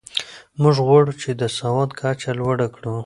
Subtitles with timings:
[0.61, 2.95] موږ غواړو چې د سواد کچه لوړه کړو.